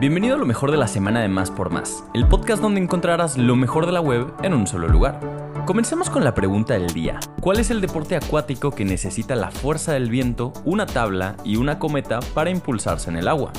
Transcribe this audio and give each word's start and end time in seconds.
Bienvenido 0.00 0.36
a 0.36 0.38
lo 0.38 0.46
mejor 0.46 0.70
de 0.70 0.78
la 0.78 0.88
semana 0.88 1.20
de 1.20 1.28
Más 1.28 1.50
por 1.50 1.68
Más, 1.68 2.04
el 2.14 2.26
podcast 2.26 2.62
donde 2.62 2.80
encontrarás 2.80 3.36
lo 3.36 3.54
mejor 3.54 3.84
de 3.84 3.92
la 3.92 4.00
web 4.00 4.32
en 4.42 4.54
un 4.54 4.66
solo 4.66 4.88
lugar. 4.88 5.20
Comencemos 5.66 6.08
con 6.08 6.24
la 6.24 6.34
pregunta 6.34 6.72
del 6.72 6.86
día. 6.94 7.20
¿Cuál 7.42 7.60
es 7.60 7.70
el 7.70 7.82
deporte 7.82 8.16
acuático 8.16 8.70
que 8.70 8.86
necesita 8.86 9.36
la 9.36 9.50
fuerza 9.50 9.92
del 9.92 10.08
viento, 10.08 10.54
una 10.64 10.86
tabla 10.86 11.36
y 11.44 11.56
una 11.56 11.78
cometa 11.78 12.20
para 12.32 12.48
impulsarse 12.48 13.10
en 13.10 13.16
el 13.16 13.28
agua? 13.28 13.52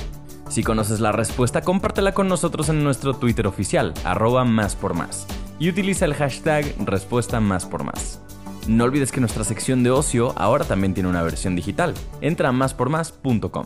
Si 0.50 0.64
conoces 0.64 1.00
la 1.00 1.12
respuesta, 1.12 1.62
compártela 1.62 2.16
con 2.16 2.28
nosotros 2.28 2.70
en 2.70 2.84
nuestro 2.84 3.14
Twitter 3.14 3.46
oficial, 3.46 3.94
arroba 4.04 4.44
más 4.44 4.76
por 4.76 4.96
más, 4.96 5.28
y 5.60 5.70
utiliza 5.70 6.06
el 6.06 6.16
hashtag 6.16 6.66
respuesta 6.84 7.40
más 7.40 7.68
por 7.68 7.84
más. 7.84 8.20
No 8.68 8.86
olvides 8.86 9.12
que 9.12 9.20
nuestra 9.20 9.44
sección 9.44 9.84
de 9.84 9.92
ocio 9.92 10.34
ahora 10.36 10.66
también 10.66 10.96
tiene 10.96 11.10
una 11.10 11.22
versión 11.22 11.56
digital. 11.56 11.94
Entra 12.20 12.50
a 12.50 12.52
máspormás.com. 12.52 13.66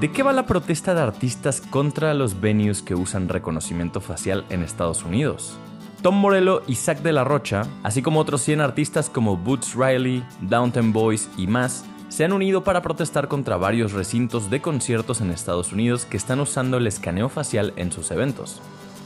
¿De 0.00 0.12
qué 0.12 0.22
va 0.22 0.34
la 0.34 0.44
protesta 0.44 0.94
de 0.94 1.00
artistas 1.00 1.62
contra 1.62 2.12
los 2.12 2.38
venues 2.38 2.82
que 2.82 2.94
usan 2.94 3.30
reconocimiento 3.30 4.02
facial 4.02 4.44
en 4.50 4.62
Estados 4.62 5.02
Unidos? 5.04 5.56
Tom 6.02 6.16
Morello 6.16 6.62
y 6.66 6.74
Zack 6.74 7.00
de 7.00 7.14
la 7.14 7.24
Rocha, 7.24 7.62
así 7.82 8.02
como 8.02 8.20
otros 8.20 8.42
100 8.42 8.60
artistas 8.60 9.08
como 9.08 9.38
Boots 9.38 9.74
Riley, 9.74 10.22
Downtown 10.42 10.92
Boys 10.92 11.30
y 11.38 11.46
más, 11.46 11.86
se 12.10 12.26
han 12.26 12.34
unido 12.34 12.62
para 12.62 12.82
protestar 12.82 13.26
contra 13.26 13.56
varios 13.56 13.92
recintos 13.92 14.50
de 14.50 14.60
conciertos 14.60 15.22
en 15.22 15.30
Estados 15.30 15.72
Unidos 15.72 16.04
que 16.04 16.18
están 16.18 16.40
usando 16.40 16.76
el 16.76 16.86
escaneo 16.86 17.30
facial 17.30 17.72
en 17.76 17.90
sus 17.90 18.10
eventos. 18.10 18.60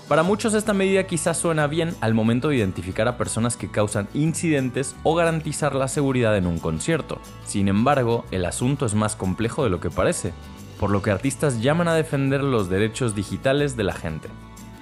Para 0.09 0.25
muchos 0.25 0.55
esta 0.55 0.73
medida 0.73 1.07
quizás 1.07 1.39
suena 1.39 1.69
bien 1.69 1.95
al 2.01 2.15
momento 2.15 2.49
de 2.49 2.57
identificar 2.57 3.07
a 3.07 3.17
personas 3.17 3.57
que 3.57 3.71
causan 3.71 4.09
incidentes 4.13 4.97
o 5.05 5.15
garantizar 5.15 5.77
la 5.77 5.87
seguridad 5.87 6.37
en 6.37 6.49
un 6.49 6.59
concierto. 6.59 7.21
Sin 7.45 7.69
embargo, 7.69 8.25
el 8.33 8.45
asunto 8.45 8.87
es 8.87 8.95
más 8.97 9.15
complejo 9.15 9.63
de 9.63 9.71
lo 9.71 9.79
que 9.79 9.89
parece, 9.89 10.33
por 10.81 10.91
lo 10.91 11.03
que 11.03 11.11
artistas 11.11 11.61
llaman 11.61 11.89
a 11.89 11.95
defender 11.95 12.43
los 12.43 12.71
derechos 12.71 13.15
digitales 13.15 13.77
de 13.77 13.85
la 13.85 13.93
gente. 13.93 14.29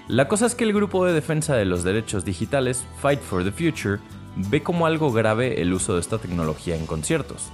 La 0.06 0.28
cosa 0.28 0.46
es 0.46 0.54
que 0.54 0.62
el 0.62 0.72
grupo 0.72 1.04
de 1.04 1.12
defensa 1.12 1.56
de 1.56 1.64
los 1.64 1.82
derechos 1.82 2.24
digitales, 2.24 2.86
Fight 3.02 3.20
for 3.20 3.42
the 3.42 3.50
Future, 3.50 3.98
ve 4.36 4.62
como 4.62 4.86
algo 4.86 5.10
grave 5.10 5.60
el 5.60 5.74
uso 5.74 5.94
de 5.94 6.00
esta 6.00 6.18
tecnología 6.18 6.76
en 6.76 6.86
conciertos, 6.86 7.50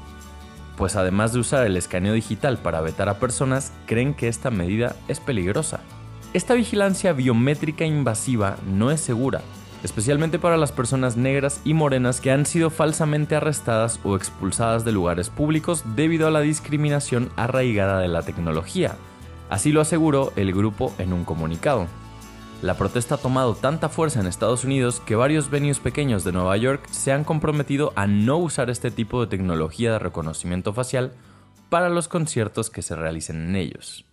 pues 0.76 0.94
además 0.94 1.32
de 1.32 1.38
usar 1.38 1.66
el 1.66 1.78
escaneo 1.78 2.12
digital 2.12 2.58
para 2.58 2.82
vetar 2.82 3.08
a 3.08 3.18
personas, 3.18 3.72
creen 3.86 4.12
que 4.12 4.28
esta 4.28 4.50
medida 4.50 4.94
es 5.08 5.20
peligrosa. 5.20 5.80
Esta 6.34 6.52
vigilancia 6.52 7.14
biométrica 7.14 7.86
invasiva 7.86 8.56
no 8.66 8.90
es 8.90 9.00
segura, 9.00 9.40
especialmente 9.84 10.38
para 10.38 10.56
las 10.56 10.72
personas 10.72 11.16
negras 11.16 11.60
y 11.64 11.74
morenas 11.74 12.20
que 12.20 12.32
han 12.32 12.46
sido 12.46 12.70
falsamente 12.70 13.36
arrestadas 13.36 14.00
o 14.02 14.16
expulsadas 14.16 14.84
de 14.84 14.92
lugares 14.92 15.28
públicos 15.28 15.84
debido 15.94 16.26
a 16.26 16.30
la 16.30 16.40
discriminación 16.40 17.30
arraigada 17.36 18.00
de 18.00 18.08
la 18.08 18.22
tecnología. 18.22 18.96
Así 19.50 19.70
lo 19.72 19.82
aseguró 19.82 20.32
el 20.36 20.52
grupo 20.52 20.92
en 20.98 21.12
un 21.12 21.24
comunicado. 21.24 21.86
La 22.62 22.78
protesta 22.78 23.16
ha 23.16 23.18
tomado 23.18 23.54
tanta 23.54 23.90
fuerza 23.90 24.20
en 24.20 24.26
Estados 24.26 24.64
Unidos 24.64 25.02
que 25.04 25.16
varios 25.16 25.50
venues 25.50 25.80
pequeños 25.80 26.24
de 26.24 26.32
Nueva 26.32 26.56
York 26.56 26.88
se 26.90 27.12
han 27.12 27.22
comprometido 27.22 27.92
a 27.94 28.06
no 28.06 28.38
usar 28.38 28.70
este 28.70 28.90
tipo 28.90 29.20
de 29.20 29.26
tecnología 29.26 29.92
de 29.92 29.98
reconocimiento 29.98 30.72
facial 30.72 31.12
para 31.68 31.90
los 31.90 32.08
conciertos 32.08 32.70
que 32.70 32.80
se 32.80 32.96
realicen 32.96 33.50
en 33.50 33.56
ellos. 33.56 34.06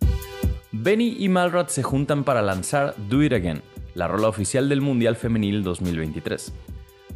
Benny 0.70 1.16
y 1.18 1.30
Malrad 1.30 1.68
se 1.68 1.82
juntan 1.82 2.24
para 2.24 2.42
lanzar 2.42 2.94
Do 3.08 3.22
It 3.22 3.32
Again, 3.32 3.62
la 3.94 4.08
rola 4.08 4.28
oficial 4.28 4.68
del 4.68 4.80
Mundial 4.80 5.16
Femenil 5.16 5.62
2023. 5.62 6.52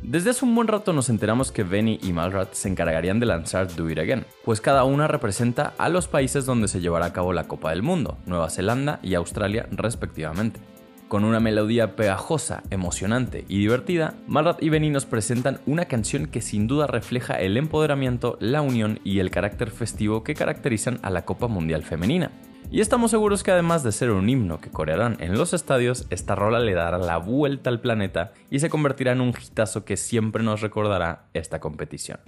Desde 0.02 0.30
hace 0.30 0.44
un 0.44 0.54
buen 0.54 0.68
rato 0.68 0.92
nos 0.92 1.08
enteramos 1.08 1.50
que 1.50 1.64
Benny 1.64 1.98
y 2.02 2.12
Malrad 2.12 2.48
se 2.52 2.68
encargarían 2.68 3.18
de 3.18 3.26
lanzar 3.26 3.74
Do 3.74 3.90
It 3.90 3.98
Again, 3.98 4.24
pues 4.44 4.60
cada 4.60 4.84
una 4.84 5.08
representa 5.08 5.74
a 5.78 5.88
los 5.88 6.06
países 6.06 6.46
donde 6.46 6.68
se 6.68 6.80
llevará 6.80 7.06
a 7.06 7.12
cabo 7.12 7.32
la 7.32 7.48
Copa 7.48 7.70
del 7.70 7.82
Mundo, 7.82 8.18
Nueva 8.26 8.50
Zelanda 8.50 9.00
y 9.02 9.14
Australia 9.14 9.66
respectivamente. 9.72 10.60
Con 11.08 11.24
una 11.24 11.40
melodía 11.40 11.94
pegajosa, 11.94 12.62
emocionante 12.70 13.44
y 13.48 13.58
divertida, 13.58 14.14
Malrad 14.26 14.60
y 14.60 14.68
Benny 14.68 14.90
nos 14.90 15.06
presentan 15.06 15.60
una 15.64 15.86
canción 15.86 16.26
que 16.26 16.40
sin 16.40 16.66
duda 16.66 16.86
refleja 16.86 17.34
el 17.34 17.56
empoderamiento, 17.56 18.36
la 18.40 18.60
unión 18.60 19.00
y 19.04 19.20
el 19.20 19.30
carácter 19.30 19.70
festivo 19.70 20.24
que 20.24 20.34
caracterizan 20.34 20.98
a 21.02 21.10
la 21.10 21.24
Copa 21.24 21.46
Mundial 21.46 21.84
Femenina. 21.84 22.30
Y 22.70 22.80
estamos 22.80 23.12
seguros 23.12 23.42
que 23.42 23.52
además 23.52 23.82
de 23.82 23.92
ser 23.92 24.10
un 24.10 24.28
himno 24.28 24.60
que 24.60 24.70
corearán 24.70 25.16
en 25.20 25.38
los 25.38 25.54
estadios, 25.54 26.06
esta 26.10 26.34
rola 26.34 26.58
le 26.58 26.74
dará 26.74 26.98
la 26.98 27.16
vuelta 27.16 27.70
al 27.70 27.80
planeta 27.80 28.32
y 28.50 28.58
se 28.58 28.68
convertirá 28.70 29.12
en 29.12 29.20
un 29.20 29.28
hitazo 29.30 29.84
que 29.84 29.96
siempre 29.96 30.42
nos 30.42 30.60
recordará 30.60 31.26
esta 31.32 31.60
competición. 31.60 32.18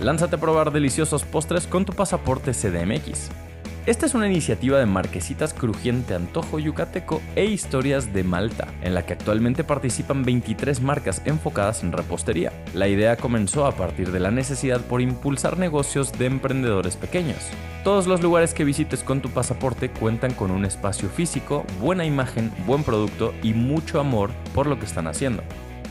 Lánzate 0.00 0.36
a 0.36 0.40
probar 0.40 0.72
deliciosos 0.72 1.24
postres 1.24 1.66
con 1.66 1.84
tu 1.84 1.92
pasaporte 1.92 2.52
CDMX. 2.52 3.30
Esta 3.86 4.04
es 4.04 4.14
una 4.14 4.28
iniciativa 4.28 4.78
de 4.78 4.84
Marquesitas 4.84 5.54
Crujiente 5.54 6.14
Antojo 6.14 6.58
Yucateco 6.58 7.22
e 7.34 7.46
Historias 7.46 8.12
de 8.12 8.22
Malta, 8.22 8.68
en 8.82 8.94
la 8.94 9.06
que 9.06 9.14
actualmente 9.14 9.64
participan 9.64 10.22
23 10.22 10.82
marcas 10.82 11.22
enfocadas 11.24 11.82
en 11.82 11.92
repostería. 11.92 12.52
La 12.74 12.88
idea 12.88 13.16
comenzó 13.16 13.64
a 13.64 13.72
partir 13.72 14.12
de 14.12 14.20
la 14.20 14.30
necesidad 14.30 14.82
por 14.82 15.00
impulsar 15.00 15.56
negocios 15.56 16.12
de 16.12 16.26
emprendedores 16.26 16.96
pequeños. 16.96 17.38
Todos 17.82 18.06
los 18.06 18.20
lugares 18.20 18.52
que 18.52 18.64
visites 18.64 19.02
con 19.02 19.22
tu 19.22 19.30
pasaporte 19.30 19.88
cuentan 19.90 20.34
con 20.34 20.50
un 20.50 20.66
espacio 20.66 21.08
físico, 21.08 21.64
buena 21.80 22.04
imagen, 22.04 22.52
buen 22.66 22.84
producto 22.84 23.32
y 23.42 23.54
mucho 23.54 23.98
amor 23.98 24.30
por 24.54 24.66
lo 24.66 24.78
que 24.78 24.84
están 24.84 25.06
haciendo. 25.06 25.42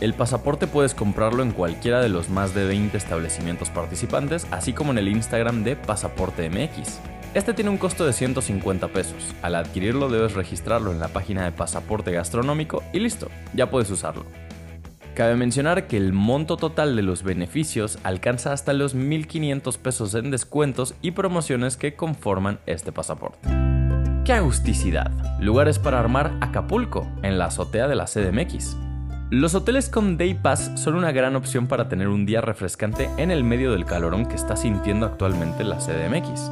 El 0.01 0.13
pasaporte 0.13 0.65
puedes 0.65 0.95
comprarlo 0.95 1.43
en 1.43 1.51
cualquiera 1.51 1.99
de 1.99 2.07
los 2.07 2.29
más 2.29 2.55
de 2.55 2.65
20 2.65 2.95
establecimientos 2.97 3.69
participantes, 3.69 4.47
así 4.49 4.71
como 4.71 4.91
en 4.91 4.97
el 4.97 5.09
Instagram 5.09 5.63
de 5.63 5.75
Pasaporte 5.75 6.49
MX. 6.49 6.99
Este 7.33 7.53
tiene 7.53 7.69
un 7.69 7.77
costo 7.77 8.05
de 8.05 8.13
150 8.13 8.87
pesos. 8.87 9.35
Al 9.41 9.55
adquirirlo 9.55 10.09
debes 10.09 10.35
registrarlo 10.35 10.93
en 10.93 10.99
la 10.99 11.09
página 11.09 11.43
de 11.43 11.51
pasaporte 11.51 12.13
gastronómico 12.13 12.81
y 12.93 12.99
listo, 12.99 13.27
ya 13.53 13.69
puedes 13.69 13.91
usarlo. 13.91 14.25
Cabe 15.15 15.35
mencionar 15.35 15.87
que 15.87 15.97
el 15.97 16.13
monto 16.13 16.55
total 16.55 16.95
de 16.95 17.01
los 17.01 17.23
beneficios 17.23 17.99
alcanza 18.03 18.53
hasta 18.53 18.71
los 18.71 18.95
1.500 18.95 19.77
pesos 19.79 20.16
en 20.16 20.31
descuentos 20.31 20.95
y 21.01 21.11
promociones 21.11 21.75
que 21.75 21.95
conforman 21.95 22.59
este 22.67 22.93
pasaporte. 22.93 23.49
¡Qué 24.23 24.31
agusticidad! 24.31 25.11
Lugares 25.41 25.77
para 25.77 25.99
armar 25.99 26.37
Acapulco, 26.39 27.05
en 27.21 27.37
la 27.37 27.45
azotea 27.45 27.89
de 27.89 27.95
la 27.95 28.05
CDMX. 28.05 28.77
Los 29.31 29.53
hoteles 29.53 29.90
con 29.90 30.17
Day 30.17 30.34
Pass 30.34 30.72
son 30.73 30.95
una 30.95 31.12
gran 31.12 31.35
opción 31.35 31.67
para 31.67 31.88
tener 31.88 32.07
un 32.07 32.25
día 32.25 32.41
refrescante 32.41 33.12
en 33.17 33.29
el 33.29 33.44
medio 33.44 33.72
del 33.72 33.85
calorón 33.85 34.25
que 34.25 34.34
está 34.34 34.56
sintiendo 34.56 35.06
actualmente 35.06 35.63
la 35.63 35.78
CDMX. 35.78 36.50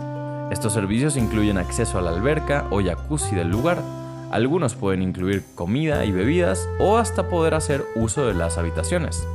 Estos 0.51 0.73
servicios 0.73 1.17
incluyen 1.17 1.57
acceso 1.57 1.97
a 1.97 2.03
la 2.03 2.11
alberca 2.11 2.67
o 2.69 2.79
jacuzzi 2.79 3.35
del 3.35 3.49
lugar. 3.49 3.81
Algunos 4.29 4.75
pueden 4.75 5.01
incluir 5.01 5.43
comida 5.55 6.05
y 6.05 6.11
bebidas 6.11 6.69
o 6.79 6.97
hasta 6.97 7.29
poder 7.29 7.55
hacer 7.55 7.83
uso 7.95 8.27
de 8.27 8.35
las 8.35 8.59
habitaciones. 8.59 9.27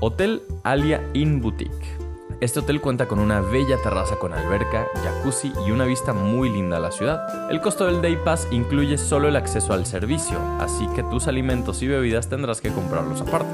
Hotel 0.00 0.40
Alia 0.64 1.02
Inn 1.12 1.42
Boutique. 1.42 2.07
Este 2.40 2.60
hotel 2.60 2.80
cuenta 2.80 3.08
con 3.08 3.18
una 3.18 3.40
bella 3.40 3.78
terraza 3.82 4.16
con 4.16 4.32
alberca, 4.32 4.86
jacuzzi 5.02 5.52
y 5.66 5.72
una 5.72 5.86
vista 5.86 6.12
muy 6.12 6.48
linda 6.48 6.76
a 6.76 6.80
la 6.80 6.92
ciudad. 6.92 7.50
El 7.50 7.60
costo 7.60 7.86
del 7.86 8.00
Day 8.00 8.16
Pass 8.24 8.46
incluye 8.52 8.96
solo 8.96 9.26
el 9.26 9.34
acceso 9.34 9.72
al 9.72 9.86
servicio, 9.86 10.38
así 10.60 10.86
que 10.94 11.02
tus 11.02 11.26
alimentos 11.26 11.82
y 11.82 11.88
bebidas 11.88 12.28
tendrás 12.28 12.60
que 12.60 12.70
comprarlos 12.70 13.22
aparte. 13.22 13.50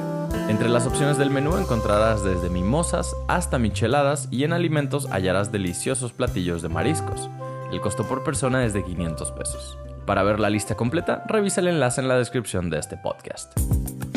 Entre 0.50 0.68
las 0.68 0.86
opciones 0.86 1.16
del 1.16 1.30
menú 1.30 1.56
encontrarás 1.56 2.22
desde 2.24 2.50
mimosas 2.50 3.16
hasta 3.26 3.58
micheladas 3.58 4.28
y 4.30 4.44
en 4.44 4.52
alimentos 4.52 5.08
hallarás 5.10 5.50
deliciosos 5.50 6.12
platillos 6.12 6.60
de 6.60 6.68
mariscos. 6.68 7.30
El 7.72 7.80
costo 7.80 8.04
por 8.04 8.22
persona 8.22 8.66
es 8.66 8.74
de 8.74 8.84
500 8.84 9.32
pesos. 9.32 9.78
Para 10.04 10.22
ver 10.24 10.38
la 10.38 10.50
lista 10.50 10.74
completa, 10.74 11.24
revisa 11.26 11.62
el 11.62 11.68
enlace 11.68 12.02
en 12.02 12.08
la 12.08 12.18
descripción 12.18 12.68
de 12.68 12.80
este 12.80 12.98
podcast. 12.98 13.58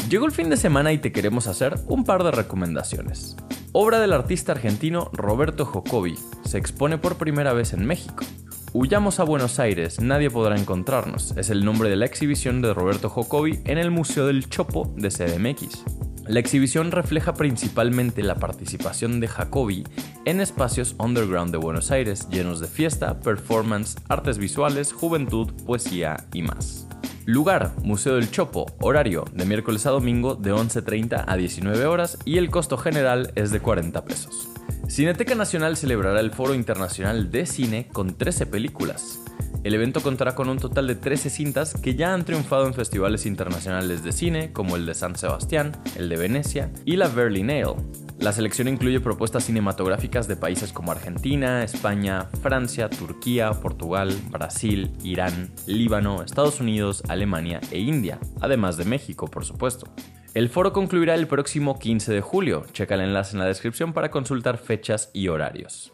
Llegó 0.09 0.25
el 0.25 0.31
fin 0.31 0.49
de 0.49 0.55
semana 0.55 0.93
y 0.93 0.99
te 0.99 1.11
queremos 1.11 1.47
hacer 1.47 1.75
un 1.87 2.05
par 2.05 2.23
de 2.23 2.31
recomendaciones. 2.31 3.35
Obra 3.73 3.99
del 3.99 4.13
artista 4.13 4.53
argentino 4.53 5.09
Roberto 5.11 5.65
Jocobi 5.65 6.15
se 6.45 6.57
expone 6.57 6.97
por 6.97 7.17
primera 7.17 7.51
vez 7.51 7.73
en 7.73 7.85
México. 7.85 8.23
Huyamos 8.71 9.19
a 9.19 9.25
Buenos 9.25 9.59
Aires, 9.59 9.99
nadie 9.99 10.29
podrá 10.29 10.57
encontrarnos. 10.57 11.35
Es 11.35 11.49
el 11.49 11.65
nombre 11.65 11.89
de 11.89 11.97
la 11.97 12.05
exhibición 12.05 12.61
de 12.61 12.73
Roberto 12.73 13.09
Jocobi 13.09 13.59
en 13.65 13.77
el 13.77 13.91
Museo 13.91 14.27
del 14.27 14.47
Chopo 14.47 14.93
de 14.95 15.09
CDMX. 15.09 15.83
La 16.25 16.39
exhibición 16.39 16.91
refleja 16.91 17.33
principalmente 17.33 18.23
la 18.23 18.35
participación 18.35 19.19
de 19.19 19.27
Jacobi 19.27 19.83
en 20.23 20.39
espacios 20.39 20.95
underground 20.99 21.51
de 21.51 21.57
Buenos 21.57 21.91
Aires 21.91 22.29
llenos 22.29 22.61
de 22.61 22.67
fiesta, 22.67 23.19
performance, 23.19 23.97
artes 24.07 24.37
visuales, 24.37 24.93
juventud, 24.93 25.51
poesía 25.65 26.15
y 26.33 26.43
más. 26.43 26.87
Lugar, 27.27 27.73
Museo 27.83 28.15
del 28.15 28.31
Chopo, 28.31 28.67
horario 28.79 29.25
de 29.33 29.43
miércoles 29.43 29.85
a 29.85 29.89
domingo 29.89 30.35
de 30.35 30.53
11.30 30.53 31.25
a 31.27 31.35
19 31.35 31.85
horas 31.85 32.17
y 32.23 32.37
el 32.37 32.49
costo 32.49 32.77
general 32.77 33.33
es 33.35 33.51
de 33.51 33.59
40 33.59 34.05
pesos. 34.05 34.47
Cineteca 34.87 35.35
Nacional 35.35 35.75
celebrará 35.75 36.21
el 36.21 36.31
Foro 36.31 36.53
Internacional 36.53 37.29
de 37.29 37.45
Cine 37.45 37.89
con 37.91 38.17
13 38.17 38.45
películas. 38.45 39.19
El 39.65 39.73
evento 39.73 39.99
contará 39.99 40.35
con 40.35 40.47
un 40.47 40.57
total 40.57 40.87
de 40.87 40.95
13 40.95 41.29
cintas 41.29 41.73
que 41.73 41.95
ya 41.95 42.13
han 42.13 42.23
triunfado 42.23 42.65
en 42.65 42.73
festivales 42.73 43.25
internacionales 43.25 44.05
de 44.05 44.13
cine 44.13 44.53
como 44.53 44.77
el 44.77 44.85
de 44.85 44.93
San 44.93 45.17
Sebastián, 45.17 45.73
el 45.97 46.07
de 46.07 46.15
Venecia 46.15 46.71
y 46.85 46.95
la 46.95 47.09
Berlinale. 47.09 47.75
La 48.19 48.33
selección 48.33 48.67
incluye 48.67 48.99
propuestas 48.99 49.43
cinematográficas 49.43 50.27
de 50.27 50.35
países 50.35 50.73
como 50.73 50.91
Argentina, 50.91 51.63
España, 51.63 52.25
Francia, 52.41 52.89
Turquía, 52.89 53.51
Portugal, 53.51 54.11
Brasil, 54.31 54.91
Irán, 55.03 55.51
Líbano, 55.67 56.23
Estados 56.23 56.59
Unidos, 56.59 57.03
Alemania 57.09 57.61
e 57.71 57.79
India, 57.79 58.19
además 58.41 58.75
de 58.77 58.85
México, 58.85 59.27
por 59.27 59.45
supuesto. 59.45 59.87
El 60.33 60.49
foro 60.49 60.73
concluirá 60.73 61.13
el 61.13 61.27
próximo 61.27 61.77
15 61.77 62.11
de 62.11 62.21
julio. 62.21 62.65
Checa 62.71 62.95
el 62.95 63.01
enlace 63.01 63.35
en 63.35 63.39
la 63.39 63.45
descripción 63.45 63.93
para 63.93 64.11
consultar 64.11 64.57
fechas 64.57 65.09
y 65.13 65.27
horarios. 65.27 65.93